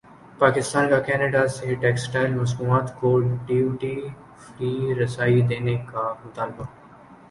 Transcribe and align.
پاکستان 0.39 0.87
کاکینیڈا 0.89 1.43
سے 1.55 1.75
ٹیکسٹائل 1.81 2.31
مصنوعات 2.35 2.87
کو 2.99 3.09
ڈیوٹی 3.45 3.95
فری 4.41 4.73
رسائی 5.01 5.41
دینے 5.49 5.75
کامطالبہ 5.87 6.65